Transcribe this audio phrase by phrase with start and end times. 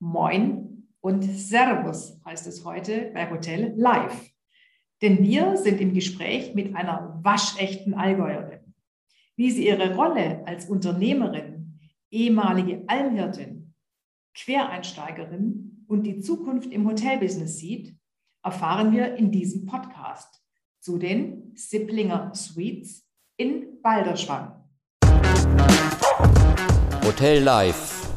[0.00, 4.30] Moin und Servus heißt es heute bei Hotel Live.
[5.02, 8.74] Denn wir sind im Gespräch mit einer waschechten Allgäuerin.
[9.34, 11.80] Wie sie ihre Rolle als Unternehmerin,
[12.10, 13.74] ehemalige Almhirtin,
[14.34, 17.96] Quereinsteigerin und die Zukunft im Hotelbusiness sieht,
[18.44, 20.44] erfahren wir in diesem Podcast
[20.78, 23.04] zu den Sipplinger Suites
[23.36, 24.64] in Balderschwang.
[27.04, 28.07] Hotel Live.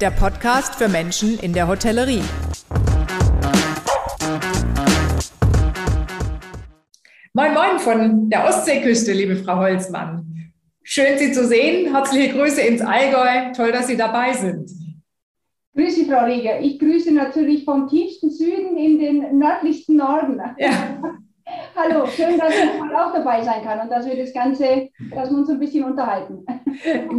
[0.00, 2.20] Der Podcast für Menschen in der Hotellerie.
[7.32, 10.52] Moin, moin von der Ostseeküste, liebe Frau Holzmann.
[10.82, 11.94] Schön, Sie zu sehen.
[11.94, 13.52] Herzliche Grüße ins Allgäu.
[13.54, 14.70] Toll, dass Sie dabei sind.
[15.74, 16.60] Grüße, Frau Rieger.
[16.60, 20.42] Ich grüße natürlich vom tiefsten Süden in den nördlichsten Norden.
[20.58, 20.70] Ja.
[21.74, 25.38] Hallo, schön, dass ich auch dabei sein kann und dass wir das Ganze, dass wir
[25.38, 26.44] uns ein bisschen unterhalten.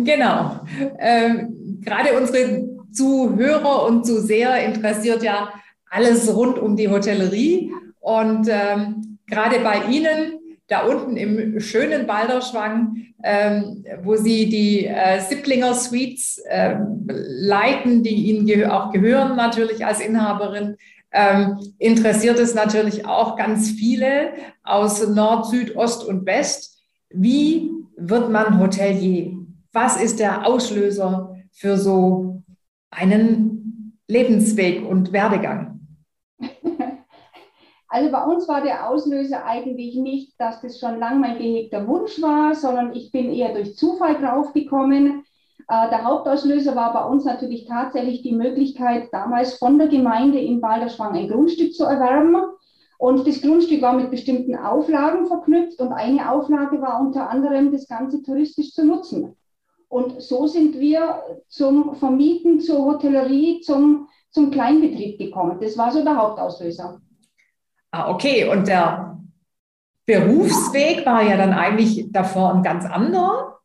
[0.04, 0.60] Genau.
[1.00, 5.54] Ähm, gerade unsere Zuhörer und Zuseher interessiert ja
[5.90, 7.72] alles rund um die Hotellerie.
[8.00, 15.22] Und ähm, gerade bei Ihnen, da unten im schönen Balderschwang, ähm, wo Sie die äh,
[15.22, 16.76] Sipplinger Suites äh,
[17.08, 20.78] leiten, die Ihnen ge auch gehören natürlich als Inhaberin,
[21.12, 26.80] ähm, interessiert es natürlich auch ganz viele aus Nord, Süd, Ost und West.
[27.10, 29.34] Wie wird man Hotelier?
[29.72, 32.44] Was ist der Auslöser für so
[32.92, 35.80] einen Lebensweg und Werdegang?
[37.90, 42.22] Also bei uns war der Auslöser eigentlich nicht, dass das schon lang mein gehegter Wunsch
[42.22, 45.24] war, sondern ich bin eher durch Zufall draufgekommen.
[45.70, 50.60] Äh, der Hauptauslöser war bei uns natürlich tatsächlich die Möglichkeit, damals von der Gemeinde in
[50.60, 52.36] Balderschwang ein Grundstück zu erwerben.
[52.98, 57.88] Und das Grundstück war mit bestimmten Auflagen verknüpft und eine Auflage war unter anderem, das
[57.88, 59.37] Ganze touristisch zu nutzen.
[59.90, 65.60] Und so sind wir zum Vermieten, zur Hotellerie, zum, zum Kleinbetrieb gekommen.
[65.62, 67.00] Das war so der Hauptauslöser.
[67.92, 68.50] Ah, okay.
[68.50, 69.18] Und der
[70.06, 73.60] Berufsweg war ja dann eigentlich davor ein ganz anderer.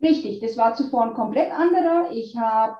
[0.00, 2.10] Richtig, das war zuvor ein komplett anderer.
[2.12, 2.78] Ich habe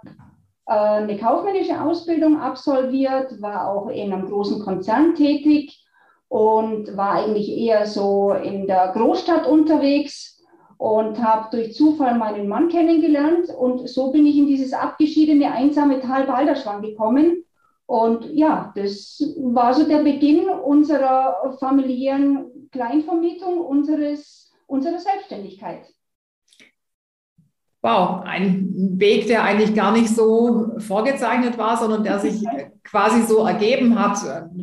[0.66, 5.84] äh, eine kaufmännische Ausbildung absolviert, war auch in einem großen Konzern tätig
[6.28, 10.38] und war eigentlich eher so in der Großstadt unterwegs
[10.78, 16.00] und habe durch Zufall meinen Mann kennengelernt und so bin ich in dieses abgeschiedene, einsame
[16.00, 17.44] Tal Balderschwang gekommen.
[17.87, 25.83] Und ja, das war so der Beginn unserer familiären Kleinvermietung, unseres, unserer Selbstständigkeit.
[27.81, 32.44] Wow, ein Weg, der eigentlich gar nicht so vorgezeichnet war, sondern der sich
[32.84, 34.19] quasi so ergeben hat.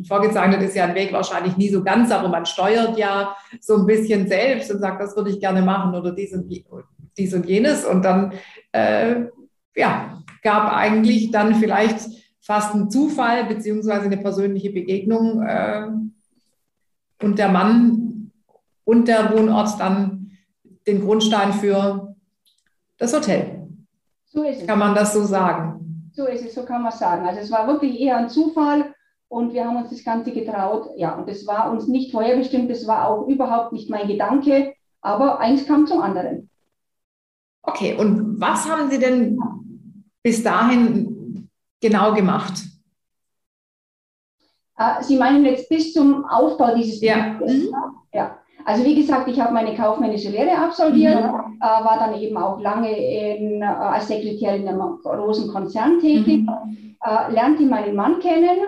[0.06, 3.86] Vorgezeichnet ist ja ein Weg wahrscheinlich nie so ganz, aber man steuert ja so ein
[3.86, 6.52] bisschen selbst und sagt, das würde ich gerne machen oder dies und,
[7.16, 7.86] dies und jenes.
[7.86, 8.34] Und dann
[8.72, 9.24] äh,
[9.74, 12.00] ja, gab eigentlich dann vielleicht
[12.40, 15.88] fast einen Zufall beziehungsweise eine persönliche Begegnung äh,
[17.22, 18.30] und der Mann
[18.84, 20.32] und der Wohnort dann
[20.86, 22.15] den Grundstein für
[22.98, 23.68] das Hotel.
[24.26, 24.66] So ist es.
[24.66, 26.10] Kann man das so sagen?
[26.12, 27.26] So ist es, so kann man sagen.
[27.26, 28.94] Also es war wirklich eher ein Zufall
[29.28, 30.90] und wir haben uns das Ganze getraut.
[30.96, 35.40] Ja, und es war uns nicht vorherbestimmt, das war auch überhaupt nicht mein Gedanke, aber
[35.40, 36.50] eins kam zum anderen.
[37.62, 39.38] Okay, und was haben Sie denn
[40.22, 41.48] bis dahin
[41.80, 42.54] genau gemacht?
[44.78, 47.38] Äh, Sie meinen jetzt bis zum Aufbau dieses ja.
[47.40, 47.74] Mhm.
[48.12, 48.38] Ja.
[48.64, 51.60] Also wie gesagt, ich habe meine kaufmännische Lehre absolviert, mhm.
[51.60, 56.42] äh, war dann eben auch lange in, äh, als Sekretär in einem großen Konzern tätig,
[56.42, 56.96] mhm.
[57.04, 58.58] äh, lernte meinen Mann kennen.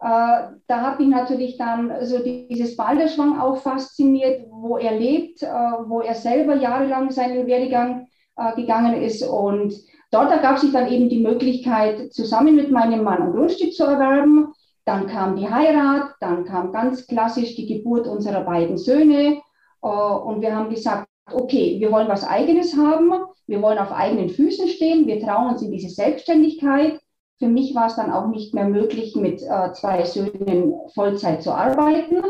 [0.00, 5.46] Äh, da habe ich natürlich dann so dieses Balderschwang auch fasziniert, wo er lebt, äh,
[5.46, 9.22] wo er selber jahrelang seinen Werdegang äh, gegangen ist.
[9.22, 9.74] Und
[10.10, 14.51] dort ergab sich dann eben die Möglichkeit, zusammen mit meinem Mann ein Grundstück zu erwerben.
[14.84, 19.40] Dann kam die Heirat, dann kam ganz klassisch die Geburt unserer beiden Söhne.
[19.82, 23.12] Äh, und wir haben gesagt, okay, wir wollen was Eigenes haben,
[23.46, 27.00] wir wollen auf eigenen Füßen stehen, wir trauen uns in diese Selbstständigkeit.
[27.38, 31.52] Für mich war es dann auch nicht mehr möglich, mit äh, zwei Söhnen Vollzeit zu
[31.52, 32.22] arbeiten.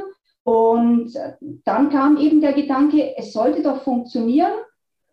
[0.45, 1.13] Und
[1.65, 4.53] dann kam eben der Gedanke, es sollte doch funktionieren,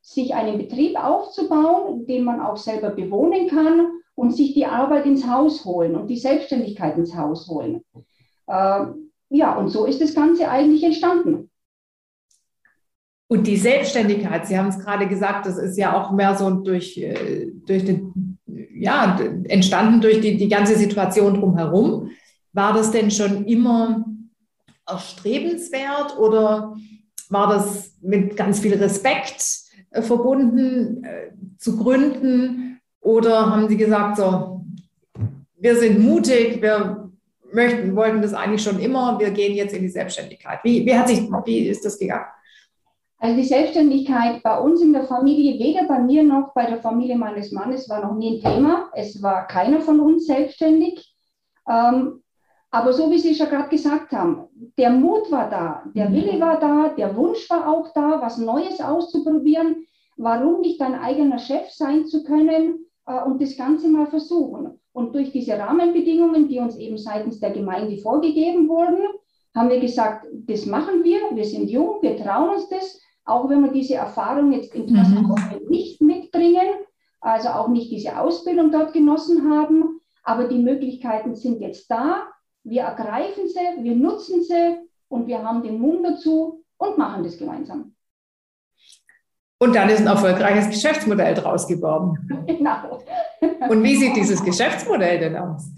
[0.02, 5.26] sich einen Betrieb aufzubauen, den man auch selber bewohnen kann und sich die Arbeit ins
[5.26, 7.86] Haus holen und die Selbstständigkeit ins Haus holen.
[8.48, 8.86] Äh,
[9.30, 11.50] ja, und so ist das Ganze eigentlich entstanden.
[13.30, 16.98] Und die Selbstständigkeit, Sie haben es gerade gesagt, das ist ja auch mehr so durch,
[16.98, 22.10] äh, durch den, ja, entstanden durch die, die ganze Situation drumherum.
[22.52, 24.04] War das denn schon immer
[24.86, 26.76] erstrebenswert oder
[27.30, 29.46] war das mit ganz viel Respekt
[29.92, 32.69] äh, verbunden äh, zu gründen?
[33.02, 34.62] Oder haben Sie gesagt, so,
[35.56, 37.10] wir sind mutig, wir
[37.52, 40.60] möchten, wollten das eigentlich schon immer, wir gehen jetzt in die Selbstständigkeit.
[40.64, 42.26] Wie, wie, hat sich, wie ist das gegangen?
[43.22, 47.18] Also die Selbstständigkeit bei uns in der Familie, weder bei mir noch bei der Familie
[47.18, 48.90] meines Mannes, war noch nie ein Thema.
[48.94, 51.14] Es war keiner von uns selbstständig.
[51.68, 52.24] Ähm,
[52.72, 54.48] aber so wie Sie schon gerade gesagt haben,
[54.78, 56.14] der Mut war da, der mhm.
[56.14, 59.86] Wille war da, der Wunsch war auch da, was Neues auszuprobieren.
[60.16, 62.86] Warum nicht ein eigener Chef sein zu können
[63.26, 64.80] und das Ganze mal versuchen?
[64.92, 69.00] Und durch diese Rahmenbedingungen, die uns eben seitens der Gemeinde vorgegeben wurden,
[69.56, 73.62] haben wir gesagt, das machen wir, wir sind jung, wir trauen uns das auch wenn
[73.62, 75.70] wir diese Erfahrung jetzt in mhm.
[75.70, 76.68] nicht mitbringen,
[77.22, 82.28] also auch nicht diese Ausbildung dort genossen haben, aber die Möglichkeiten sind jetzt da.
[82.64, 84.78] Wir ergreifen sie, wir nutzen sie
[85.10, 87.94] und wir haben den Mund dazu und machen das gemeinsam.
[89.60, 92.18] Und dann ist ein erfolgreiches Geschäftsmodell draus geworden.
[92.48, 93.04] Genau.
[93.70, 95.70] Und wie sieht dieses Geschäftsmodell denn aus?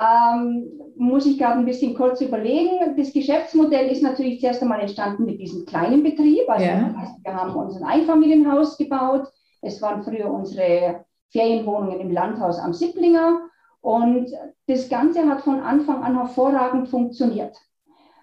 [0.00, 2.96] Ähm, muss ich gerade ein bisschen kurz überlegen.
[2.96, 6.48] Das Geschäftsmodell ist natürlich zuerst einmal entstanden mit diesem kleinen Betrieb.
[6.48, 6.94] Also ja.
[7.22, 9.26] wir haben uns ein Einfamilienhaus gebaut.
[9.62, 13.40] Es waren früher unsere Ferienwohnungen im Landhaus am Sipplinger.
[13.80, 14.30] Und
[14.68, 17.56] das Ganze hat von Anfang an hervorragend funktioniert.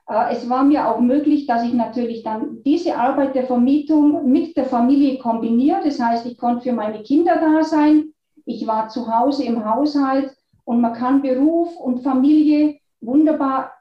[0.08, 4.56] Äh, es war mir auch möglich, dass ich natürlich dann diese Arbeit der Vermietung mit
[4.58, 5.82] der Familie kombiniere.
[5.84, 8.14] Das heißt, ich konnte für meine Kinder da sein.
[8.46, 13.74] Ich war zu Hause im Haushalt und man kann Beruf und Familie wunderbar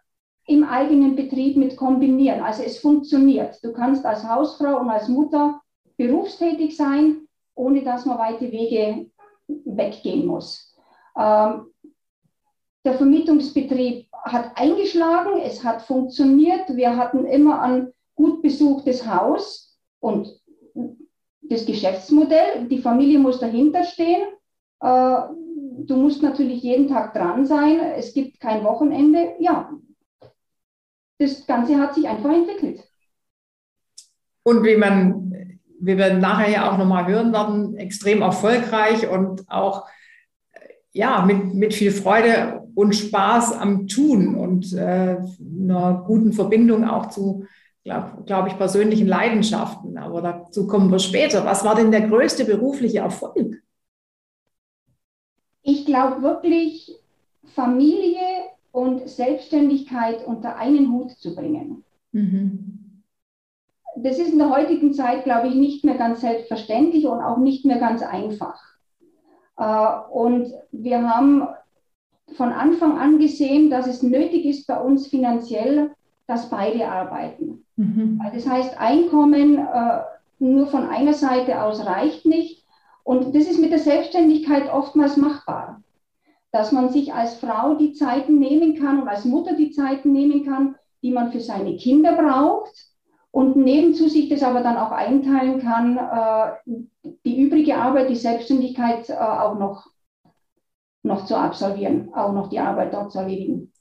[0.47, 2.41] im eigenen Betrieb mit kombinieren.
[2.41, 3.63] Also es funktioniert.
[3.63, 5.61] Du kannst als Hausfrau und als Mutter
[5.97, 9.11] berufstätig sein, ohne dass man weite Wege
[9.49, 10.77] weggehen muss.
[11.19, 11.67] Ähm,
[12.85, 16.77] der Vermietungsbetrieb hat eingeschlagen, es hat funktioniert.
[16.77, 20.41] Wir hatten immer ein gut besuchtes Haus und
[21.43, 22.67] das Geschäftsmodell.
[22.69, 24.27] Die Familie muss dahinter stehen.
[24.81, 25.17] Äh,
[25.85, 27.81] du musst natürlich jeden Tag dran sein.
[27.97, 29.35] Es gibt kein Wochenende.
[29.39, 29.71] Ja,
[31.19, 32.83] das Ganze hat sich einfach entwickelt.
[34.43, 39.89] Und wie man, wie wir nachher ja auch nochmal hören werden, extrem erfolgreich und auch
[40.97, 47.11] ja, mit, mit viel Freude und Spaß am Tun und äh, einer guten Verbindung auch
[47.11, 47.45] zu,
[47.85, 49.99] glaube glaub ich, persönlichen Leidenschaften.
[49.99, 51.45] Aber dazu kommen wir später.
[51.45, 53.63] Was war denn der größte berufliche Erfolg?
[55.63, 56.97] Ich glaube wirklich,
[57.55, 58.21] Familie
[58.73, 61.85] und Selbstständigkeit unter einen Hut zu bringen.
[62.13, 63.03] Mhm.
[63.97, 67.67] Das ist in der heutigen Zeit, glaube ich, nicht mehr ganz selbstverständlich und auch nicht
[67.67, 68.76] mehr ganz einfach.
[69.57, 71.49] Äh, und wir haben
[72.37, 75.93] von Anfang an gesehen, dass es nötig ist bei uns finanziell,
[76.27, 77.65] dass beide arbeiten.
[77.77, 78.21] Mhm.
[78.35, 80.01] Das heißt, Einkommen äh,
[80.39, 82.65] nur von einer Seite aus reicht nicht.
[83.05, 85.83] Und das ist mit der Selbstständigkeit oftmals machbar,
[86.51, 90.45] dass man sich als Frau die Zeiten nehmen kann und als Mutter die Zeiten nehmen
[90.45, 92.96] kann, die man für seine Kinder braucht
[93.37, 96.81] und nebenzu sich das aber dann auch einteilen kann, äh,
[97.27, 99.91] die übrige Arbeit, die Selbstständigkeit äh, auch noch,
[101.03, 103.75] noch zu absolvieren, auch noch die Arbeit dort zu erledigen.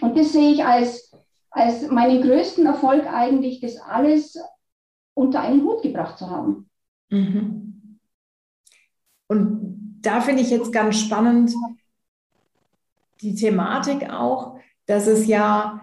[0.00, 1.14] Und das sehe ich als,
[1.50, 4.42] als meinen größten Erfolg eigentlich, das alles
[5.12, 6.70] unter einen Hut gebracht zu haben.
[7.10, 7.98] Mhm.
[9.26, 11.52] Und da finde ich jetzt ganz spannend
[13.20, 15.82] die Thematik auch, dass es ja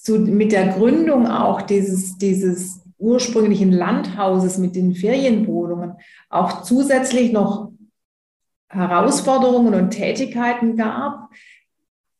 [0.00, 5.94] so mit der Gründung auch dieses, dieses ursprünglichen Landhauses mit den Ferienwohnungen
[6.30, 7.72] auch zusätzlich noch
[8.68, 11.30] Herausforderungen und Tätigkeiten gab.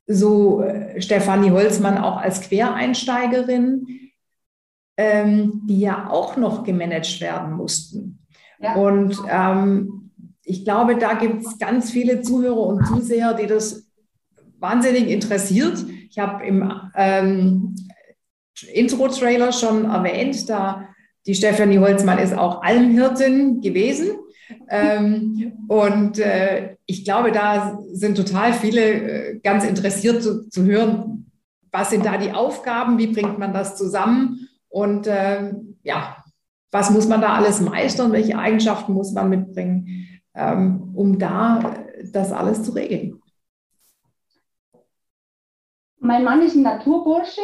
[0.07, 3.87] So äh, Stefanie Holzmann auch als Quereinsteigerin,
[4.97, 8.19] ähm, die ja auch noch gemanagt werden mussten.
[8.77, 10.11] Und ähm,
[10.43, 13.87] ich glaube, da gibt es ganz viele Zuhörer und Zuseher, die das
[14.59, 15.79] wahnsinnig interessiert.
[16.11, 17.75] Ich habe im ähm,
[18.73, 20.89] Intro-Trailer schon erwähnt, da
[21.27, 24.19] die Stefanie Holzmann ist auch Almhirtin gewesen.
[24.71, 31.31] Ähm, und äh, ich glaube, da sind total viele äh, ganz interessiert zu, zu, hören,
[31.71, 34.49] was sind da die Aufgaben, wie bringt man das zusammen.
[34.71, 36.25] Und äh, ja,
[36.71, 41.75] was muss man da alles meistern, welche Eigenschaften muss man mitbringen, ähm, um da
[42.13, 43.21] das alles zu regeln.
[46.01, 47.43] Mein Mann ist ein Naturbursche,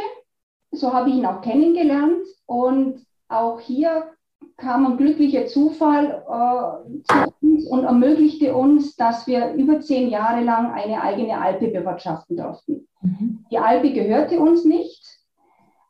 [0.70, 4.10] so habe ich ihn auch kennengelernt und auch hier
[4.56, 10.44] kam ein glücklicher Zufall äh, zu uns und ermöglichte uns, dass wir über zehn Jahre
[10.44, 12.86] lang eine eigene Alpe bewirtschaften durften.
[13.02, 13.44] Mhm.
[13.50, 15.02] Die Alpe gehörte uns nicht,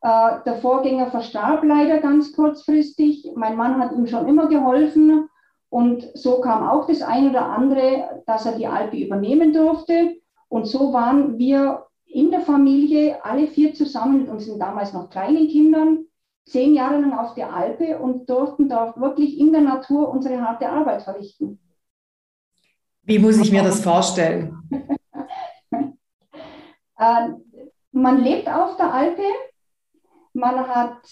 [0.04, 3.32] äh, der Vorgänger verstarb leider ganz kurzfristig.
[3.34, 5.28] Mein Mann hat ihm schon immer geholfen
[5.70, 10.16] Und so kam auch das eine oder andere, dass er die Alpe übernehmen durfte.
[10.48, 15.48] Und so waren wir in der Familie alle vier zusammen mit unseren damals noch kleinen
[15.48, 16.06] Kindern
[16.46, 20.68] zehn Jahre lang auf der Alpe und durften dort wirklich in der Natur unsere harte
[20.68, 21.58] Arbeit verrichten.
[23.02, 24.56] Wie muss ich mir das vorstellen?
[26.98, 27.28] äh,
[27.90, 29.24] man lebt auf der Alpe,
[30.34, 31.02] man hat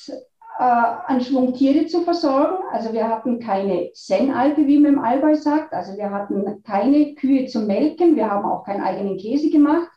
[0.61, 2.63] äh, einen Schwung Tiere zu versorgen.
[2.71, 5.73] Also wir hatten keine Zen-Alpe, wie man im Allgäu sagt.
[5.73, 9.91] Also wir hatten keine Kühe zum Melken, wir haben auch keinen eigenen Käse gemacht.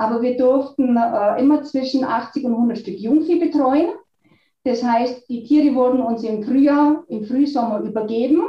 [0.00, 3.90] Aber wir durften äh, immer zwischen 80 und 100 Stück Jungvieh betreuen.
[4.64, 8.42] Das heißt, die Tiere wurden uns im Frühjahr, im Frühsommer übergeben.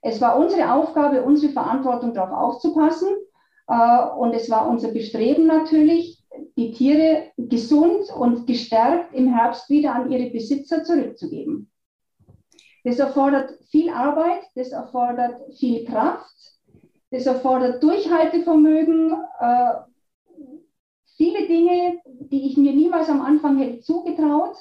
[0.00, 3.08] Es war unsere Aufgabe, unsere Verantwortung darauf aufzupassen.
[3.66, 6.24] Äh, und es war unser Bestreben natürlich,
[6.56, 11.70] die Tiere gesund und gestärkt im Herbst wieder an ihre Besitzer zurückzugeben.
[12.84, 16.34] Das erfordert viel Arbeit, das erfordert viel Kraft,
[17.10, 19.87] das erfordert Durchhaltevermögen, äh,
[21.18, 24.56] viele Dinge, die ich mir niemals am Anfang hätte zugetraut.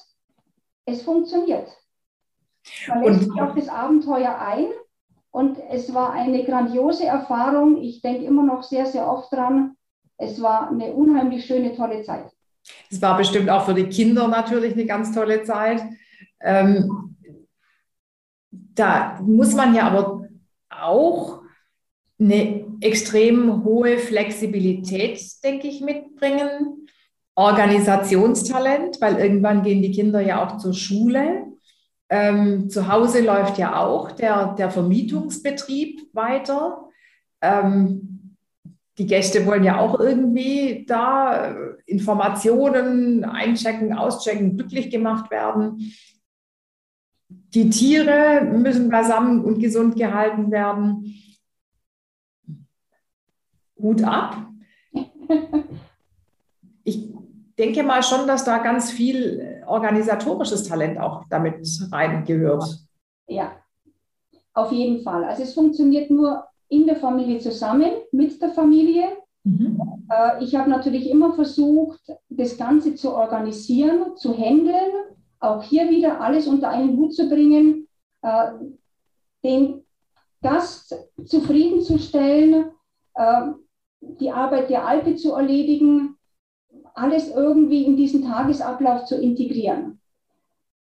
[0.85, 1.69] Es funktioniert.
[2.89, 4.65] Man lässt sich auf das Abenteuer ein
[5.31, 7.77] und es war eine grandiose Erfahrung.
[7.77, 9.77] Ich denke immer noch sehr, sehr oft dran.
[10.17, 12.31] Es war eine unheimlich schöne, tolle Zeit.
[12.89, 15.83] Es war bestimmt auch für die Kinder natürlich eine ganz tolle Zeit.
[16.41, 17.15] Ähm,
[18.51, 20.27] da muss man ja aber
[20.69, 21.41] auch
[22.19, 26.87] eine extrem hohe Flexibilität, denke ich, mitbringen.
[27.35, 31.45] Organisationstalent, weil irgendwann gehen die Kinder ja auch zur Schule.
[32.09, 36.89] Ähm, zu Hause läuft ja auch der, der Vermietungsbetrieb weiter.
[37.41, 38.35] Ähm,
[38.97, 45.93] die Gäste wollen ja auch irgendwie da äh, Informationen einchecken, auschecken, glücklich gemacht werden.
[47.29, 51.13] Die Tiere müssen beisammen und gesund gehalten werden.
[53.87, 54.35] Hut ab.
[56.83, 57.09] Ich
[57.57, 62.79] denke mal schon, dass da ganz viel organisatorisches Talent auch damit reingehört.
[63.27, 63.51] Ja,
[64.53, 65.23] auf jeden Fall.
[65.23, 69.05] Also es funktioniert nur in der Familie zusammen, mit der Familie.
[69.43, 69.79] Mhm.
[70.09, 74.91] Äh, ich habe natürlich immer versucht, das Ganze zu organisieren, zu handeln,
[75.39, 77.87] auch hier wieder alles unter einen Hut zu bringen,
[78.21, 78.51] äh,
[79.43, 79.83] den
[80.41, 82.71] Gast zufriedenzustellen,
[83.15, 83.41] äh,
[84.01, 86.17] die Arbeit der Alpe zu erledigen,
[86.93, 89.99] alles irgendwie in diesen Tagesablauf zu integrieren.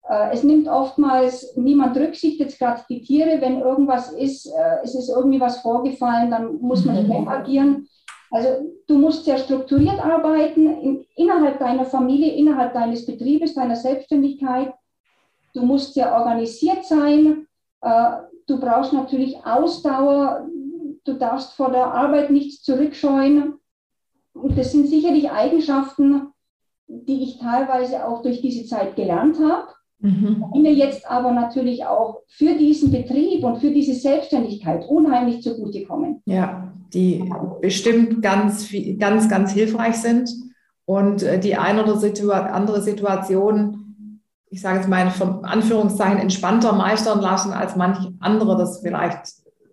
[0.08, 4.94] Äh, es nimmt oftmals niemand Rücksicht, jetzt gerade die Tiere, wenn irgendwas ist, äh, es
[4.94, 7.28] ist irgendwie was vorgefallen, dann muss man schnell mhm.
[7.28, 7.88] agieren.
[8.30, 8.49] Also
[8.87, 14.73] du musst sehr strukturiert arbeiten in, innerhalb deiner Familie, innerhalb deines Betriebes, deiner Selbstständigkeit.
[15.54, 17.46] Du musst sehr organisiert sein.
[17.82, 18.11] Äh,
[18.46, 20.46] du brauchst natürlich Ausdauer.
[21.07, 23.55] Du darfst vor der Arbeit nichts zurückscheuen.
[24.33, 26.29] Und das sind sicherlich Eigenschaften,
[26.89, 29.69] die ich teilweise auch durch diese Zeit gelernt habe,
[30.01, 30.45] mhm.
[30.55, 36.23] die mir jetzt aber natürlich auch für diesen Betrieb und für diese Selbstständigkeit unheimlich zugutekommen.
[36.27, 40.31] Ja, die bestimmt ganz, ganz, ganz hilfreich sind
[40.85, 44.21] und äh, die eine oder andere Situation,
[44.51, 49.27] ich sage jetzt mal in Anführungszeichen, entspannter meistern lassen, als manch andere das vielleicht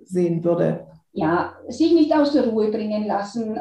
[0.05, 0.87] sehen würde.
[1.13, 3.59] Ja, sich nicht aus der Ruhe bringen lassen,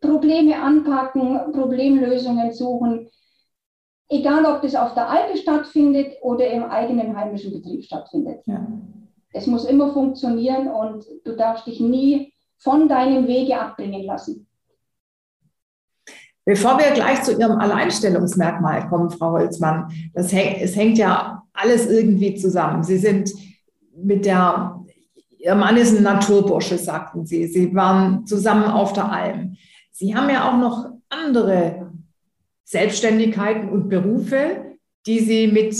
[0.00, 3.08] Probleme anpacken, Problemlösungen suchen,
[4.08, 8.40] egal ob das auf der Alpe stattfindet oder im eigenen heimischen Betrieb stattfindet.
[8.46, 8.66] Ja.
[9.32, 14.46] Es muss immer funktionieren und du darfst dich nie von deinem Wege abbringen lassen.
[16.46, 21.86] Bevor wir gleich zu Ihrem Alleinstellungsmerkmal kommen, Frau Holzmann, das hängt, es hängt ja alles
[21.90, 22.82] irgendwie zusammen.
[22.82, 23.32] Sie sind
[23.96, 24.83] mit der,
[25.44, 27.46] Ihr Mann ist ein Naturbursche, sagten Sie.
[27.46, 29.58] Sie waren zusammen auf der Alm.
[29.90, 31.92] Sie haben ja auch noch andere
[32.64, 35.76] Selbstständigkeiten und Berufe, die Sie mit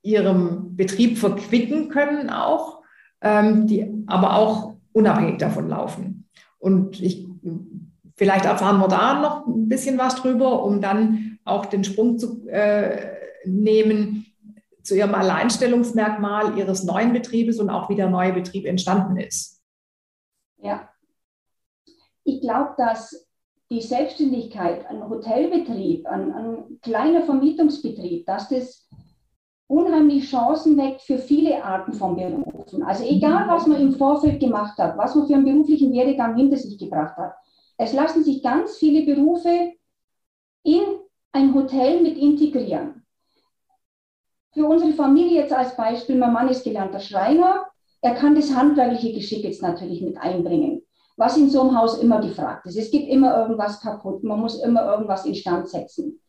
[0.00, 2.80] Ihrem Betrieb verquicken können, auch,
[3.20, 6.26] ähm, die aber auch unabhängig davon laufen.
[6.58, 7.28] Und ich,
[8.16, 12.48] vielleicht erfahren wir da noch ein bisschen was drüber, um dann auch den Sprung zu
[12.48, 13.12] äh,
[13.44, 14.33] nehmen
[14.84, 19.62] zu Ihrem Alleinstellungsmerkmal Ihres neuen Betriebes und auch wie der neue Betrieb entstanden ist.
[20.58, 20.88] Ja,
[22.24, 23.28] ich glaube, dass
[23.70, 28.88] die Selbstständigkeit, ein Hotelbetrieb, ein, ein kleiner Vermietungsbetrieb, dass das
[29.66, 32.82] unheimlich Chancen weckt für viele Arten von Berufen.
[32.82, 36.56] Also egal, was man im Vorfeld gemacht hat, was man für einen beruflichen Werdegang hinter
[36.56, 37.34] sich gebracht hat.
[37.76, 39.72] Es lassen sich ganz viele Berufe
[40.62, 40.82] in
[41.32, 43.03] ein Hotel mit integrieren.
[44.54, 47.66] Für unsere Familie jetzt als Beispiel, mein Mann ist gelernter Schreiner,
[48.00, 50.82] er kann das handwerkliche Geschick jetzt natürlich mit einbringen,
[51.16, 52.76] was in so einem Haus immer gefragt ist.
[52.76, 56.20] Es gibt immer irgendwas kaputt, man muss immer irgendwas instand setzen.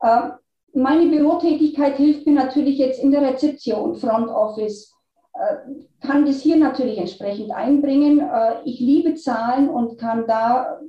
[0.00, 0.30] Äh,
[0.72, 4.94] meine Bürotätigkeit hilft mir natürlich jetzt in der Rezeption, Front Office,
[5.34, 8.20] äh, kann das hier natürlich entsprechend einbringen.
[8.20, 10.80] Äh, ich liebe Zahlen und kann da,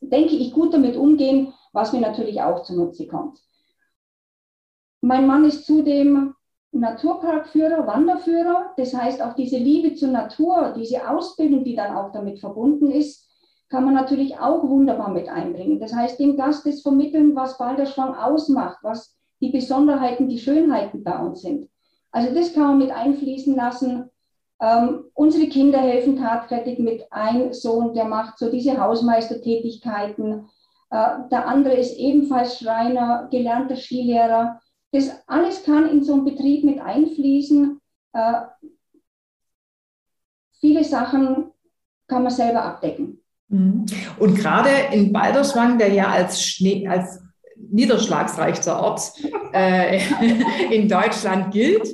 [0.00, 3.40] denke ich, gut damit umgehen, was mir natürlich auch zunutze kommt.
[5.04, 6.34] Mein Mann ist zudem
[6.72, 8.72] Naturparkführer, Wanderführer.
[8.78, 13.28] Das heißt, auch diese Liebe zur Natur, diese Ausbildung, die dann auch damit verbunden ist,
[13.68, 15.78] kann man natürlich auch wunderbar mit einbringen.
[15.78, 21.18] Das heißt, dem Gast das vermitteln, was Balderschwang ausmacht, was die Besonderheiten, die Schönheiten bei
[21.18, 21.68] uns sind.
[22.10, 24.08] Also das kann man mit einfließen lassen.
[24.58, 27.04] Ähm, unsere Kinder helfen tatkräftig mit.
[27.10, 30.48] Ein Sohn, der macht so diese Hausmeistertätigkeiten.
[30.90, 34.62] Äh, der andere ist ebenfalls Schreiner, gelernter Skilehrer.
[34.94, 37.80] Das alles kann in so einen Betrieb mit einfließen.
[38.12, 38.32] Äh,
[40.60, 41.50] viele Sachen
[42.06, 43.20] kann man selber abdecken.
[43.48, 43.86] Mhm.
[44.20, 47.20] Und gerade in Balderschwang, der ja als, Schnee, als
[47.56, 49.14] niederschlagsreichster Ort
[49.52, 50.00] äh,
[50.70, 51.88] in Deutschland gilt,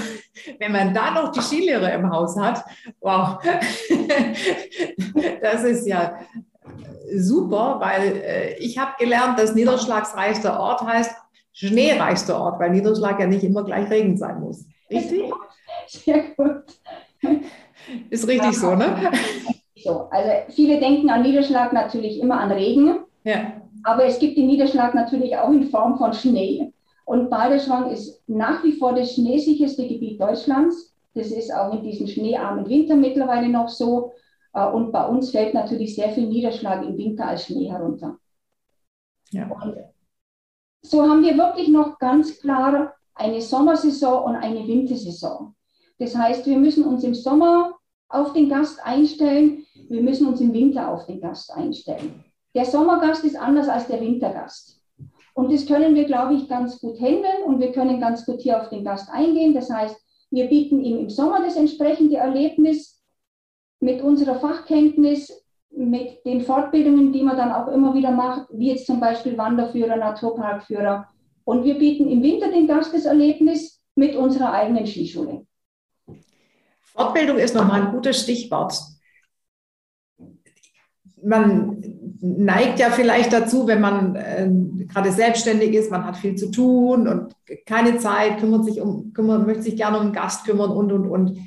[0.58, 2.64] wenn man da noch die Skilehrer im Haus hat,
[3.00, 3.42] wow,
[5.42, 6.18] das ist ja
[7.14, 11.14] super, weil äh, ich habe gelernt, dass niederschlagsreichster Ort heißt
[11.58, 14.64] schneereichster Ort, weil Niederschlag ja nicht immer gleich Regen sein muss.
[14.90, 15.32] Richtig?
[15.86, 16.64] Sehr gut.
[18.10, 19.10] Ist richtig so, ne?
[19.76, 23.00] So, also viele denken an Niederschlag natürlich immer an Regen.
[23.24, 23.52] Ja.
[23.84, 26.72] Aber es gibt den Niederschlag natürlich auch in Form von Schnee.
[27.04, 30.94] Und Balderschwang ist nach wie vor das schneesicherste Gebiet Deutschlands.
[31.14, 34.12] Das ist auch in diesem schneearmen Winter mittlerweile noch so.
[34.52, 38.18] Äh, und bei uns fällt natürlich sehr viel Niederschlag im Winter als Schnee herunter.
[39.30, 39.48] Ja.
[39.48, 39.76] Und
[40.82, 45.54] so haben wir wirklich noch ganz klar eine Sommersaison und eine Wintersaison.
[45.98, 47.74] Das heißt, wir müssen uns im Sommer
[48.08, 52.24] auf den Gast einstellen, wir müssen uns im Winter auf den Gast einstellen.
[52.54, 54.80] Der Sommergast ist anders als der Wintergast.
[55.34, 58.60] Und das können wir, glaube ich, ganz gut handeln und wir können ganz gut hier
[58.60, 59.54] auf den Gast eingehen.
[59.54, 59.96] Das heißt,
[60.30, 63.02] wir bieten ihm im Sommer das entsprechende Erlebnis
[63.80, 68.86] mit unserer Fachkenntnis, mit den Fortbildungen, die man dann auch immer wieder macht, wie jetzt
[68.86, 71.08] zum Beispiel Wanderführer, Naturparkführer.
[71.44, 75.46] Und wir bieten im Winter den Gast das Erlebnis mit unserer eigenen Skischule.
[76.80, 78.78] Fortbildung ist nochmal ein gutes Stichwort.
[81.22, 81.82] Man
[82.20, 84.50] neigt ja vielleicht dazu, wenn man äh,
[84.86, 87.34] gerade selbstständig ist, man hat viel zu tun und
[87.66, 91.38] keine Zeit, kümmert sich um, kümmert, möchte sich gerne um Gast kümmern und, und, und.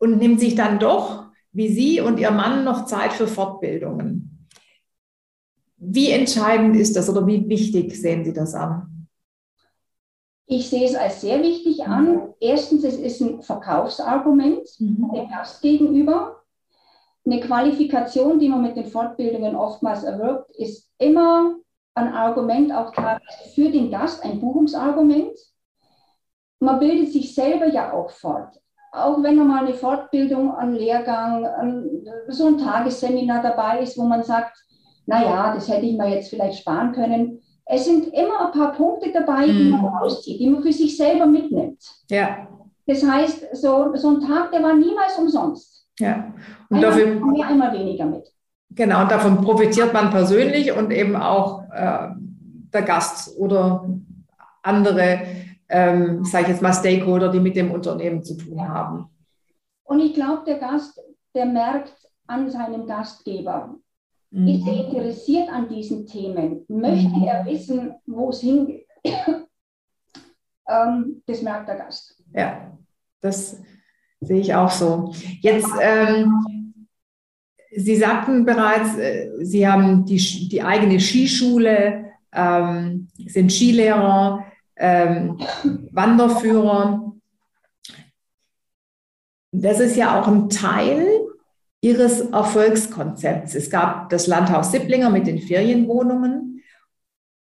[0.00, 4.46] Und nimmt sich dann doch, wie Sie und Ihr Mann, noch Zeit für Fortbildungen.
[5.76, 9.06] Wie entscheidend ist das oder wie wichtig sehen Sie das an?
[10.46, 12.34] Ich sehe es als sehr wichtig an.
[12.40, 15.10] Erstens, es ist ein Verkaufsargument mhm.
[15.14, 16.38] dem Gast gegenüber
[17.30, 21.56] eine Qualifikation, die man mit den Fortbildungen oftmals erwirbt, ist immer
[21.94, 25.36] ein Argument auch teilweise für den Gast, ein Buchungsargument.
[26.60, 28.58] Man bildet sich selber ja auch fort.
[28.92, 34.22] Auch wenn mal eine Fortbildung, ein Lehrgang, ein, so ein Tagesseminar dabei ist, wo man
[34.22, 34.56] sagt,
[35.06, 37.40] naja, das hätte ich mir jetzt vielleicht sparen können.
[37.66, 39.70] Es sind immer ein paar Punkte dabei, die mhm.
[39.70, 41.82] man rauszieht, die man für sich selber mitnimmt.
[42.10, 42.48] Ja.
[42.86, 45.86] Das heißt, so, so ein Tag, der war niemals umsonst.
[45.98, 46.32] Ja.
[46.70, 48.32] Und einmal dafür mehr, einmal weniger mit.
[48.70, 52.08] Genau, und davon profitiert man persönlich und eben auch äh,
[52.72, 53.88] der Gast oder
[54.62, 55.20] andere,
[55.68, 59.10] ähm, sage ich jetzt mal, Stakeholder, die mit dem Unternehmen zu tun haben.
[59.84, 61.00] Und ich glaube, der Gast,
[61.34, 61.94] der merkt
[62.26, 63.74] an seinem Gastgeber,
[64.30, 64.48] mhm.
[64.48, 67.24] ist er interessiert an diesen Themen, möchte mhm.
[67.24, 68.86] er wissen, wo es hingeht.
[70.68, 72.22] ähm, das merkt der Gast.
[72.34, 72.76] Ja,
[73.20, 73.60] das
[74.20, 75.12] Sehe ich auch so.
[75.40, 76.86] Jetzt, ähm,
[77.70, 84.44] Sie sagten bereits, äh, Sie haben die, die eigene Skischule, ähm, sind Skilehrer,
[84.78, 85.38] ähm,
[85.92, 87.12] Wanderführer.
[89.52, 91.06] Das ist ja auch ein Teil
[91.80, 93.54] Ihres Erfolgskonzepts.
[93.54, 96.62] Es gab das Landhaus Sipplinger mit den Ferienwohnungen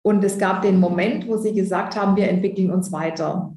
[0.03, 3.55] und es gab den Moment, wo Sie gesagt haben, wir entwickeln uns weiter.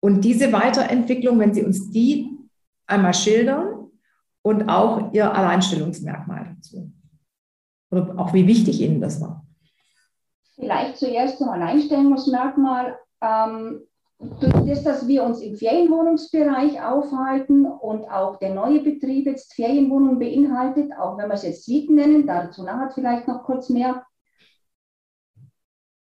[0.00, 2.36] Und diese Weiterentwicklung, wenn Sie uns die
[2.86, 3.88] einmal schildern
[4.42, 6.92] und auch Ihr Alleinstellungsmerkmal dazu.
[7.90, 9.46] Oder auch wie wichtig Ihnen das war.
[10.54, 12.98] Vielleicht zuerst zum Alleinstellungsmerkmal.
[13.20, 13.82] Ähm,
[14.40, 20.18] durch das, dass wir uns im Ferienwohnungsbereich aufhalten und auch der neue Betrieb jetzt Ferienwohnungen
[20.18, 24.04] beinhaltet, auch wenn wir es jetzt Suiten nennen, dazu nachher vielleicht noch kurz mehr,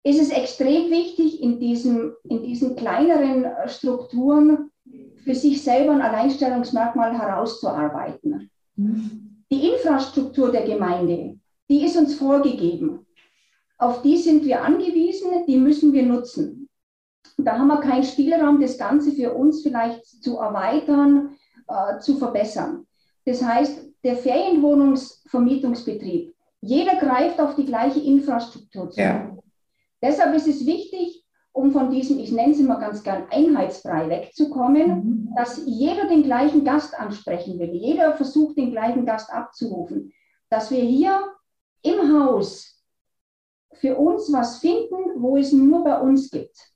[0.05, 4.71] ist es extrem wichtig, in, diesem, in diesen kleineren Strukturen
[5.25, 8.51] für sich selber ein Alleinstellungsmerkmal herauszuarbeiten.
[8.77, 9.45] Mhm.
[9.51, 13.07] Die Infrastruktur der Gemeinde, die ist uns vorgegeben.
[13.79, 16.69] Auf die sind wir angewiesen, die müssen wir nutzen.
[17.37, 21.37] Da haben wir keinen Spielraum, das Ganze für uns vielleicht zu erweitern,
[21.69, 22.89] äh, zu verbessern.
[23.25, 29.01] Das heißt, der Ferienwohnungsvermietungsbetrieb, jeder greift auf die gleiche Infrastruktur zu.
[29.01, 29.31] Ja.
[30.03, 34.89] Deshalb ist es wichtig, um von diesem, ich nenne es immer ganz gern, Einheitsbrei wegzukommen,
[34.89, 35.35] mhm.
[35.37, 37.75] dass jeder den gleichen Gast ansprechen will.
[37.75, 40.13] Jeder versucht, den gleichen Gast abzurufen.
[40.51, 41.21] Dass wir hier
[41.83, 42.78] im Haus
[43.75, 46.73] für uns was finden, wo es nur bei uns gibt.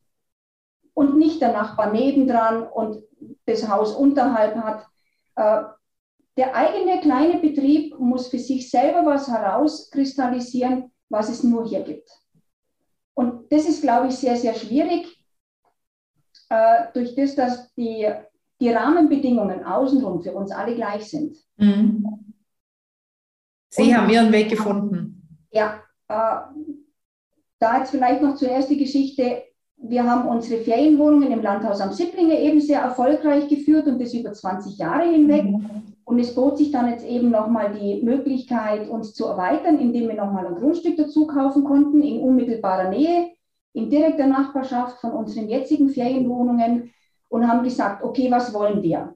[0.95, 3.03] Und nicht der Nachbar nebendran und
[3.47, 4.87] das Haus unterhalb hat.
[5.37, 5.65] Äh,
[6.37, 12.11] der eigene kleine Betrieb muss für sich selber was herauskristallisieren, was es nur hier gibt.
[13.15, 15.23] Und das ist, glaube ich, sehr, sehr schwierig,
[16.49, 18.11] äh, durch das, dass die,
[18.61, 21.37] die Rahmenbedingungen außenrum für uns alle gleich sind.
[21.57, 22.35] Mhm.
[23.69, 25.47] Sie Und, haben Ihren Weg gefunden.
[25.51, 26.41] Ja, äh,
[27.63, 29.43] da jetzt vielleicht noch zuerst die Geschichte.
[29.77, 34.33] Wir haben unsere Ferienwohnungen im Landhaus am Sipplinge eben sehr erfolgreich geführt und das über
[34.33, 35.45] 20 Jahre hinweg.
[35.45, 35.83] Mhm.
[36.05, 40.17] Und es bot sich dann jetzt eben nochmal die Möglichkeit, uns zu erweitern, indem wir
[40.17, 43.31] nochmal ein Grundstück dazu kaufen konnten, in unmittelbarer Nähe,
[43.73, 46.93] in direkter Nachbarschaft von unseren jetzigen Ferienwohnungen
[47.29, 49.15] und haben gesagt, okay, was wollen wir?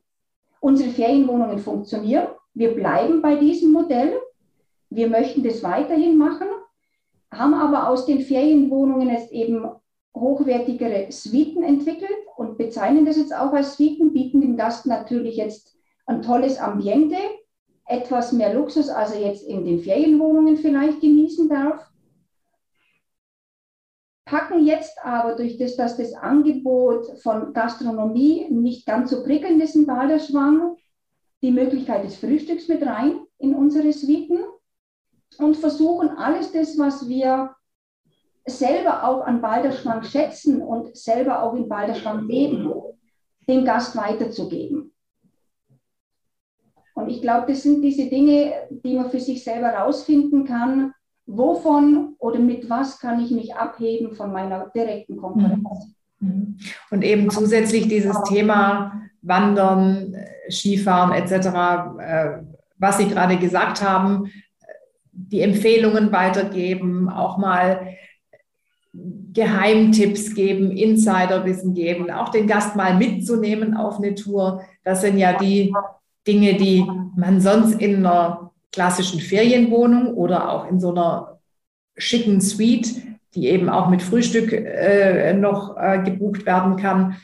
[0.60, 2.28] Unsere Ferienwohnungen funktionieren.
[2.54, 4.14] Wir bleiben bei diesem Modell.
[4.88, 6.46] Wir möchten das weiterhin machen,
[7.38, 9.66] haben aber aus den Ferienwohnungen jetzt eben
[10.14, 15.76] hochwertigere Suiten entwickelt und bezeichnen das jetzt auch als Suiten, bieten dem Gast natürlich jetzt
[16.06, 17.16] ein tolles Ambiente,
[17.86, 21.86] etwas mehr Luxus, als er jetzt in den Ferienwohnungen vielleicht genießen darf.
[24.24, 29.76] Packen jetzt aber durch das, dass das Angebot von Gastronomie nicht ganz so prickelnd ist
[29.76, 30.76] in Balderschwang,
[31.42, 34.38] die Möglichkeit des Frühstücks mit rein in unsere Suiten
[35.38, 37.54] und versuchen alles das, was wir
[38.46, 42.72] selber auch an Balderschwang schätzen und selber auch in Balderschwang leben,
[43.48, 44.92] dem Gast weiterzugeben.
[46.94, 50.92] Und ich glaube, das sind diese Dinge, die man für sich selber rausfinden kann.
[51.26, 55.94] Wovon oder mit was kann ich mich abheben von meiner direkten Konkurrenz?
[56.20, 56.56] Mhm.
[56.90, 60.16] Und eben zusätzlich dieses Thema Wandern,
[60.48, 61.46] Skifahren etc.,
[61.98, 62.38] äh,
[62.78, 64.30] was Sie gerade gesagt haben,
[65.16, 67.96] die Empfehlungen weitergeben, auch mal
[68.92, 74.62] Geheimtipps geben, Insiderwissen geben, auch den Gast mal mitzunehmen auf eine Tour.
[74.84, 75.74] Das sind ja die
[76.26, 81.40] Dinge, die man sonst in einer klassischen Ferienwohnung oder auch in so einer
[81.96, 82.94] schicken Suite,
[83.34, 87.16] die eben auch mit Frühstück äh, noch äh, gebucht werden kann,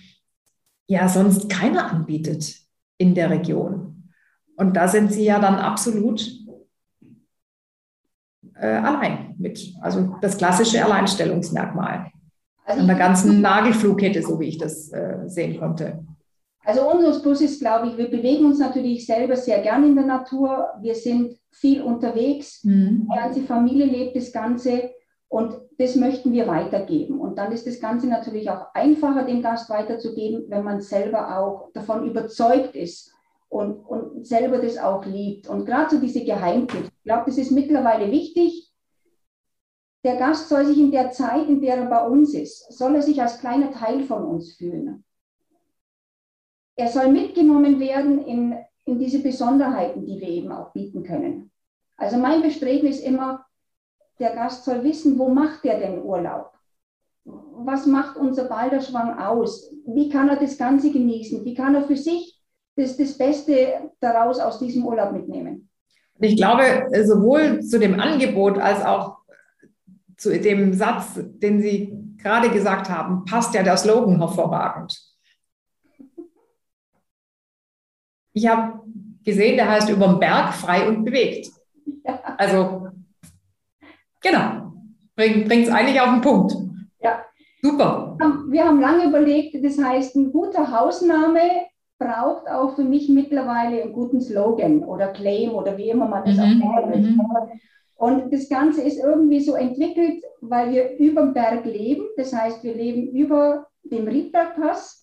[0.87, 2.57] ja sonst keiner anbietet
[2.98, 4.11] in der Region.
[4.57, 6.22] Und da sind sie ja dann absolut
[8.62, 12.12] äh, allein mit, also das klassische Alleinstellungsmerkmal
[12.64, 16.05] also an der ganzen Nagelflugkette, so wie ich das äh, sehen konnte.
[16.64, 20.07] Also unser Plus ist, glaube ich, wir bewegen uns natürlich selber sehr gern in der
[20.07, 20.68] Natur.
[20.81, 22.62] Wir sind viel unterwegs.
[22.62, 23.09] Mhm.
[23.11, 24.92] Die ganze Familie lebt das Ganze
[25.29, 27.18] und das möchten wir weitergeben.
[27.18, 31.72] Und dann ist das Ganze natürlich auch einfacher, dem Gast weiterzugeben, wenn man selber auch
[31.72, 33.12] davon überzeugt ist
[33.53, 35.49] und, und selber das auch liebt.
[35.49, 38.73] Und gerade so diese Geheimtipps, ich glaube, das ist mittlerweile wichtig.
[40.05, 43.03] Der Gast soll sich in der Zeit, in der er bei uns ist, soll er
[43.03, 45.05] sich als kleiner Teil von uns fühlen
[46.77, 51.51] er soll mitgenommen werden in, in diese Besonderheiten, die wir eben auch bieten können.
[51.97, 53.45] Also mein Bestreben ist immer,
[54.19, 56.51] der Gast soll wissen, wo macht er denn Urlaub?
[57.25, 59.73] Was macht unser Balderschwang aus?
[59.87, 61.45] Wie kann er das Ganze genießen?
[61.45, 62.41] Wie kann er für sich
[62.83, 65.68] das, das Beste daraus aus diesem Urlaub mitnehmen?
[66.21, 69.18] Ich glaube, sowohl zu dem Angebot als auch
[70.16, 74.97] zu dem Satz, den Sie gerade gesagt haben, passt ja der Slogan hervorragend.
[78.33, 78.81] Ich habe
[79.25, 81.51] gesehen, der heißt über den Berg frei und bewegt.
[82.05, 82.21] Ja.
[82.38, 82.88] Also,
[84.21, 84.73] genau.
[85.14, 86.55] Bringt es eigentlich auf den Punkt.
[87.01, 87.25] Ja.
[87.61, 88.16] Super.
[88.49, 91.66] Wir haben lange überlegt, das heißt, ein guter Hausname
[92.03, 96.37] braucht auch für mich mittlerweile einen guten Slogan oder Claim oder wie immer man das
[96.37, 96.62] mhm.
[96.62, 97.17] auch nennt.
[97.17, 97.21] Mhm.
[97.97, 102.05] Und das Ganze ist irgendwie so entwickelt, weil wir über dem Berg leben.
[102.17, 105.03] Das heißt, wir leben über dem Riedbergpass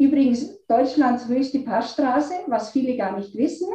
[0.00, 3.68] Übrigens Deutschlands höchste Passstraße, was viele gar nicht wissen.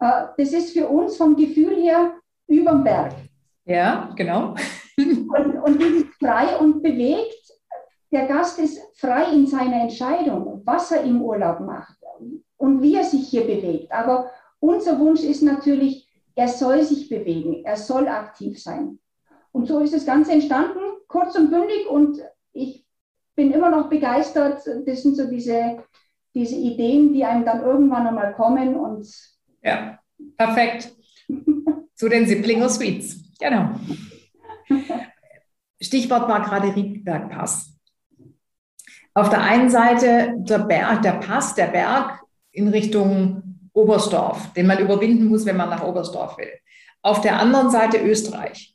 [0.00, 2.14] Äh, das ist für uns vom Gefühl her
[2.48, 3.12] über dem Berg.
[3.66, 4.54] Ja, genau.
[4.96, 7.52] Und, und dieses frei und bewegt,
[8.12, 11.96] der Gast ist frei in seiner Entscheidung, was er im Urlaub macht
[12.58, 13.90] und wie er sich hier bewegt.
[13.90, 18.98] Aber unser Wunsch ist natürlich, er soll sich bewegen, er soll aktiv sein.
[19.50, 21.86] Und so ist das Ganze entstanden, kurz und bündig.
[21.88, 22.18] Und
[22.52, 22.86] ich
[23.34, 24.62] bin immer noch begeistert.
[24.86, 25.82] Das sind so diese,
[26.34, 28.76] diese Ideen, die einem dann irgendwann einmal kommen.
[28.76, 29.08] Und
[29.62, 29.98] ja,
[30.36, 30.94] perfekt.
[31.94, 33.32] Zu den Siblinger Suites.
[33.38, 33.70] Genau.
[35.80, 37.71] Stichwort war gerade Riedbergpass.
[39.14, 42.20] Auf der einen Seite der Berg, der Pass, der Berg
[42.50, 43.42] in Richtung
[43.74, 46.52] Oberstdorf, den man überwinden muss, wenn man nach Oberstdorf will.
[47.02, 48.74] Auf der anderen Seite Österreich,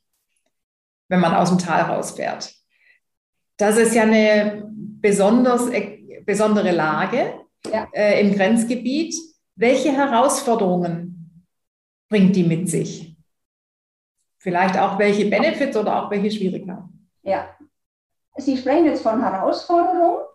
[1.07, 2.53] wenn man aus dem Tal rausfährt.
[3.57, 7.87] Das ist ja eine besonders, äh, besondere Lage ja.
[7.91, 9.15] äh, im Grenzgebiet.
[9.55, 11.45] Welche Herausforderungen
[12.09, 13.15] bringt die mit sich?
[14.37, 17.09] Vielleicht auch welche Benefits oder auch welche Schwierigkeiten?
[17.23, 17.49] Ja,
[18.37, 20.26] Sie sprechen jetzt von Herausforderungen.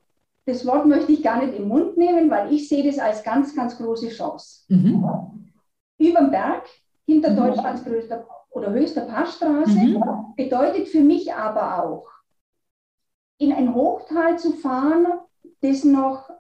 [0.45, 3.55] Das Wort möchte ich gar nicht im Mund nehmen, weil ich sehe das als ganz,
[3.55, 4.65] ganz große Chance.
[4.69, 5.53] Mhm.
[5.99, 6.65] Über den Berg,
[7.07, 7.37] hinter mhm.
[7.37, 10.03] Deutschlands größter oder höchster Passstraße, mhm.
[10.37, 12.09] bedeutet für mich aber auch,
[13.39, 15.07] in ein Hochtal zu fahren,
[15.61, 16.31] das noch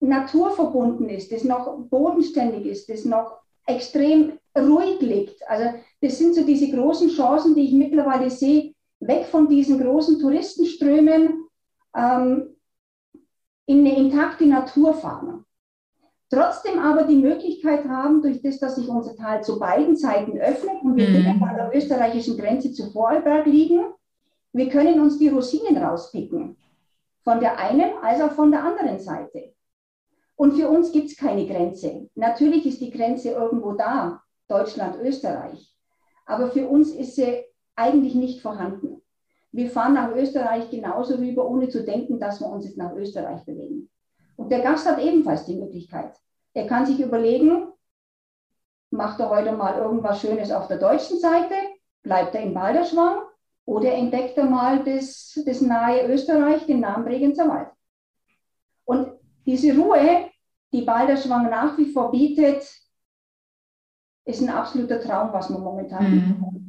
[0.00, 5.46] naturverbunden ist, das noch bodenständig ist, das noch extrem ruhig liegt.
[5.48, 5.70] Also
[6.00, 11.43] das sind so diese großen Chancen, die ich mittlerweile sehe, weg von diesen großen Touristenströmen
[11.94, 12.56] ähm,
[13.66, 15.44] in eine intakte Natur fahren.
[16.30, 20.82] Trotzdem aber die Möglichkeit haben, durch das, dass sich unser Tal zu beiden Seiten öffnet
[20.82, 21.42] und wir mhm.
[21.42, 23.84] an der österreichischen Grenze zu Vorarlberg liegen,
[24.52, 26.56] wir können uns die Rosinen rauspicken.
[27.22, 29.54] Von der einen als auch von der anderen Seite.
[30.36, 32.08] Und für uns gibt es keine Grenze.
[32.14, 35.72] Natürlich ist die Grenze irgendwo da, Deutschland, Österreich.
[36.26, 37.44] Aber für uns ist sie
[37.76, 39.03] eigentlich nicht vorhanden.
[39.54, 43.44] Wir fahren nach Österreich genauso rüber, ohne zu denken, dass wir uns jetzt nach Österreich
[43.44, 43.88] bewegen.
[44.34, 46.12] Und der Gast hat ebenfalls die Möglichkeit.
[46.54, 47.68] Er kann sich überlegen,
[48.90, 51.54] macht er heute mal irgendwas Schönes auf der deutschen Seite,
[52.02, 53.22] bleibt er in Balderschwang
[53.64, 57.68] oder entdeckt er mal das, das nahe Österreich, den Namen Bregenzer Wald.
[58.84, 59.12] Und
[59.46, 60.30] diese Ruhe,
[60.72, 62.68] die Balderschwang nach wie vor bietet,
[64.24, 66.63] ist ein absoluter Traum, was man momentan mhm.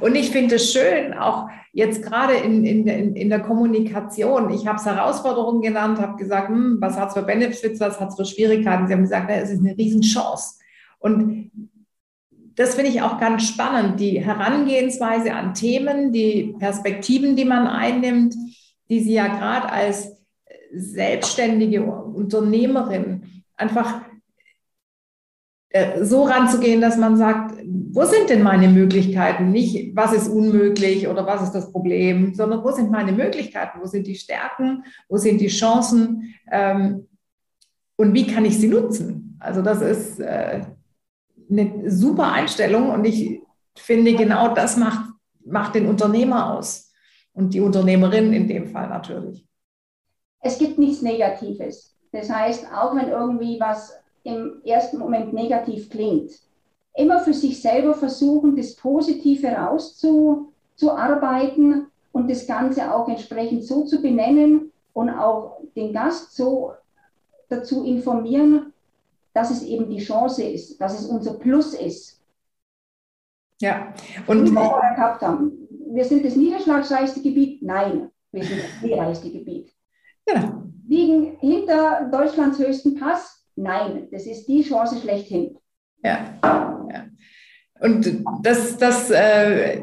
[0.00, 4.50] Und ich finde es schön, auch jetzt gerade in, in, in der Kommunikation.
[4.50, 8.10] Ich habe es Herausforderungen genannt, habe gesagt, hm, was hat es für Benefits, was hat
[8.10, 8.86] es für Schwierigkeiten.
[8.86, 10.60] Sie haben gesagt, es ist eine Riesenchance.
[10.98, 11.50] Und
[12.54, 18.34] das finde ich auch ganz spannend, die Herangehensweise an Themen, die Perspektiven, die man einnimmt,
[18.88, 20.16] die Sie ja gerade als
[20.72, 24.02] selbstständige Unternehmerin einfach
[26.02, 29.50] so ranzugehen, dass man sagt, wo sind denn meine Möglichkeiten?
[29.50, 33.80] Nicht, was ist unmöglich oder was ist das Problem, sondern wo sind meine Möglichkeiten?
[33.80, 34.84] Wo sind die Stärken?
[35.08, 36.34] Wo sind die Chancen?
[36.50, 37.08] Ähm,
[37.96, 39.36] und wie kann ich sie nutzen?
[39.40, 40.62] Also das ist äh,
[41.50, 43.40] eine super Einstellung und ich
[43.76, 45.10] finde, genau das macht,
[45.44, 46.92] macht den Unternehmer aus
[47.32, 49.44] und die Unternehmerin in dem Fall natürlich.
[50.40, 51.96] Es gibt nichts Negatives.
[52.12, 53.92] Das heißt, auch wenn irgendwie was
[54.24, 56.32] im ersten Moment negativ klingt.
[56.96, 64.02] Immer für sich selber versuchen, das Positive rauszuarbeiten und das Ganze auch entsprechend so zu
[64.02, 66.72] benennen und auch den Gast so
[67.48, 68.72] dazu informieren,
[69.32, 72.20] dass es eben die Chance ist, dass es unser Plus ist.
[73.60, 73.92] Ja,
[74.26, 75.68] und wir gehabt haben.
[75.90, 77.62] Wir sind das niederschlagsreichste Gebiet?
[77.62, 79.70] Nein, wir sind das seereichste Gebiet.
[80.28, 80.60] Ja.
[80.86, 83.43] Liegen hinter Deutschlands höchsten Pass?
[83.56, 85.56] Nein, das ist die Chance schlechthin.
[86.02, 87.06] Ja, ja.
[87.80, 89.80] Und das, das äh,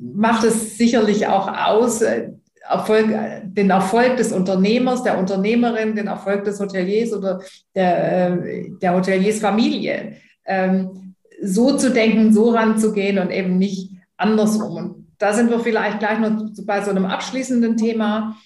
[0.00, 2.30] macht es sicherlich auch aus, äh,
[2.68, 3.06] Erfolg,
[3.44, 7.40] den Erfolg des Unternehmers, der Unternehmerin, den Erfolg des Hoteliers oder
[7.74, 10.16] der, äh, der Hoteliersfamilie.
[10.46, 14.76] Ähm, so zu denken, so ranzugehen und eben nicht andersrum.
[14.76, 18.36] Und da sind wir vielleicht gleich noch bei so einem abschließenden Thema.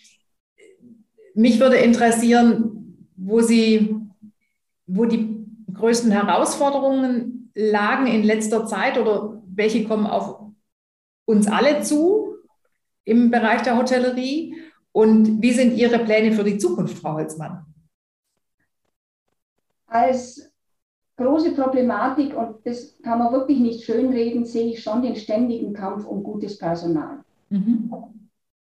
[1.35, 3.95] Mich würde interessieren, wo Sie
[4.89, 10.41] wo die größten Herausforderungen lagen in letzter Zeit oder welche kommen auf
[11.27, 12.35] uns alle zu
[13.05, 14.57] im Bereich der Hotellerie?
[14.93, 17.67] Und wie sind Ihre Pläne für die Zukunft, Frau Holzmann?
[19.87, 20.51] Als
[21.17, 26.07] große Problematik, und das kann man wirklich nicht schönreden, sehe ich schon den ständigen Kampf
[26.07, 27.23] um gutes Personal.
[27.51, 27.93] Mhm.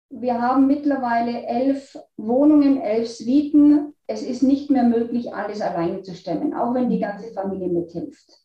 [0.09, 6.13] Wir haben mittlerweile elf Wohnungen, elf Suiten es ist nicht mehr möglich, alles alleine zu
[6.13, 8.41] stemmen, auch wenn die ganze Familie mithilft.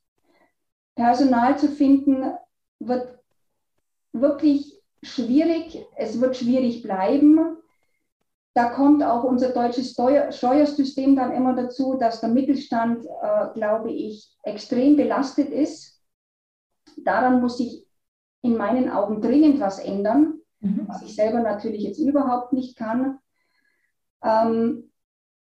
[0.94, 2.32] Personal zu finden
[2.78, 3.18] wird
[4.12, 7.56] wirklich schwierig, es wird schwierig bleiben.
[8.54, 13.92] Da kommt auch unser deutsches Steuer Steuersystem dann immer dazu, dass der Mittelstand, äh, glaube
[13.92, 16.02] ich, extrem belastet ist.
[17.04, 17.86] Daran muss sich
[18.42, 20.88] in meinen Augen dringend was ändern, mhm.
[20.88, 23.18] was ich selber natürlich jetzt überhaupt nicht kann.
[24.22, 24.89] Ähm,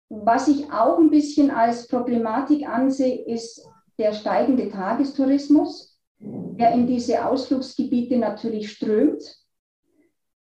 [0.10, 3.66] was ich auch ein bisschen als Problematik ansehe, ist
[3.98, 9.24] der steigende Tagestourismus, der in diese Ausflugsgebiete natürlich strömt,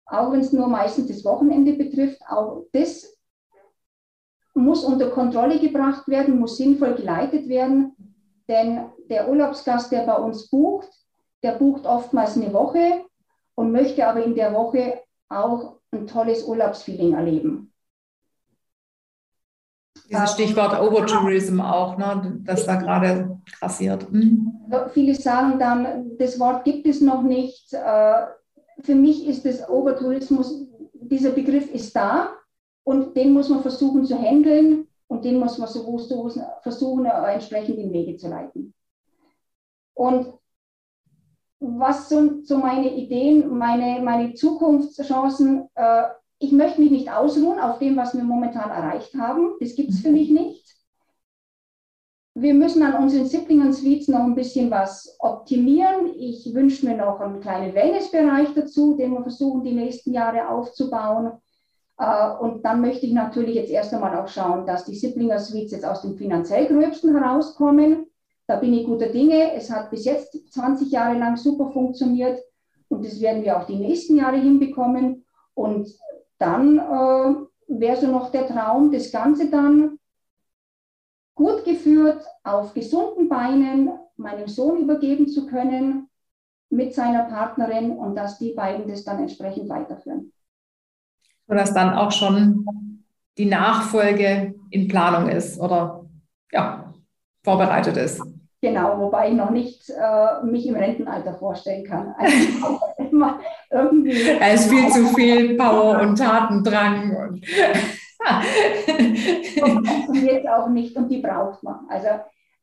[0.07, 2.21] auch wenn es nur meistens das Wochenende betrifft.
[2.29, 3.17] Auch das
[4.55, 7.95] muss unter Kontrolle gebracht werden, muss sinnvoll geleitet werden,
[8.49, 10.89] denn der Urlaubsgast, der bei uns bucht,
[11.43, 13.05] der bucht oftmals eine Woche
[13.55, 17.70] und möchte aber in der Woche auch ein tolles Urlaubsfeeling erleben.
[20.11, 24.11] Dieses Stichwort Overtourism auch, ne, das da gerade grassiert.
[24.11, 24.53] Mhm.
[24.93, 27.73] Viele sagen dann, das Wort gibt es noch nicht.
[27.73, 28.27] Äh,
[28.83, 32.31] für mich ist das Overtourismus, dieser Begriff ist da
[32.83, 38.17] und den muss man versuchen zu handeln und den muss man versuchen, entsprechend in Wege
[38.17, 38.75] zu leiten.
[39.95, 40.35] Und
[41.61, 45.69] was sind so meine Ideen, meine, meine Zukunftschancen?
[46.43, 49.57] Ich möchte mich nicht ausruhen auf dem, was wir momentan erreicht haben.
[49.61, 50.75] Das gibt es für mich nicht.
[52.35, 56.15] Wir müssen an unseren Siblingen Suites noch ein bisschen was optimieren.
[56.17, 61.33] Ich wünsche mir noch einen kleinen Wellnessbereich dazu, den wir versuchen, die nächsten Jahre aufzubauen.
[61.99, 65.73] Äh, und dann möchte ich natürlich jetzt erst einmal auch schauen, dass die Siblinger Suites
[65.73, 68.07] jetzt aus dem finanziell Gröbsten herauskommen.
[68.47, 69.53] Da bin ich guter Dinge.
[69.53, 72.41] Es hat bis jetzt 20 Jahre lang super funktioniert
[72.89, 75.27] und das werden wir auch die nächsten Jahre hinbekommen.
[75.53, 75.95] Und
[76.41, 77.35] dann äh,
[77.69, 79.99] wäre so noch der Traum, das Ganze dann
[81.35, 86.09] gut geführt, auf gesunden Beinen meinem Sohn übergeben zu können
[86.71, 90.33] mit seiner Partnerin und dass die beiden das dann entsprechend weiterführen.
[91.47, 93.05] Sodass dann auch schon
[93.37, 96.05] die Nachfolge in Planung ist oder
[96.53, 96.95] ja,
[97.43, 98.23] vorbereitet ist.
[98.63, 102.15] Genau, wobei ich noch nicht äh, mich im Rentenalter vorstellen kann.
[102.19, 102.79] Also
[103.11, 104.23] immer irgendwie.
[104.39, 107.17] Es ist viel zu viel Power und Tatendrang.
[107.17, 107.47] Und
[109.59, 111.87] funktioniert auch nicht und die braucht man.
[111.89, 112.09] Also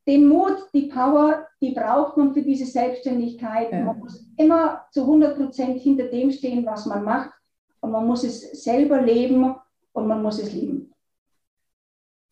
[0.05, 3.71] den Mut, die Power, die braucht man für diese Selbstständigkeit.
[3.71, 3.79] Ja.
[3.79, 7.31] Man muss immer zu 100 Prozent hinter dem stehen, was man macht.
[7.79, 9.55] Und man muss es selber leben
[9.93, 10.93] und man muss es lieben.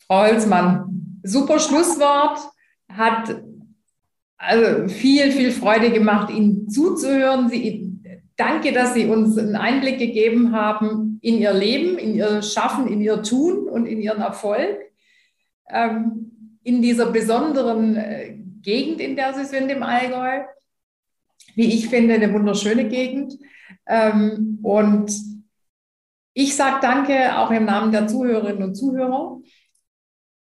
[0.06, 2.40] Frau Holzmann, super Schlusswort.
[2.88, 3.36] Hat
[4.38, 7.50] also viel, viel Freude gemacht, Ihnen zuzuhören.
[7.50, 8.00] Sie,
[8.36, 13.02] danke, dass Sie uns einen Einblick gegeben haben in Ihr Leben, in Ihr Schaffen, in
[13.02, 14.78] Ihr Tun und in Ihren Erfolg.
[15.70, 20.44] Ähm, in dieser besonderen äh, Gegend, in der Sie sind, im Allgäu.
[21.56, 23.38] Wie ich finde, eine wunderschöne Gegend.
[23.88, 25.12] Ähm, und
[26.34, 29.40] ich sage danke auch im Namen der Zuhörerinnen und Zuhörer.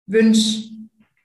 [0.07, 0.71] Wünsche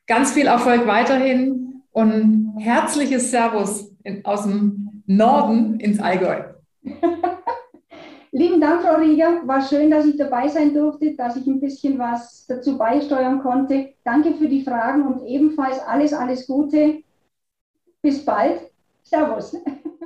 [0.07, 1.62] ganz viel Erfolg weiterhin
[1.93, 6.43] und herzliches Servus in, aus dem Norden ins Allgäu.
[8.31, 9.41] Lieben Dank, Frau Rieger.
[9.45, 13.93] War schön, dass ich dabei sein durfte, dass ich ein bisschen was dazu beisteuern konnte.
[14.03, 17.03] Danke für die Fragen und ebenfalls alles, alles Gute.
[18.01, 18.71] Bis bald.
[19.03, 19.55] Servus.